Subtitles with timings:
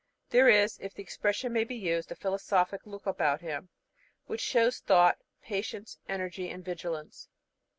[0.31, 3.69] There is, if the expression may be used, a philosophic look about him,
[4.25, 7.29] which shows thought, patience, energy, and vigilance.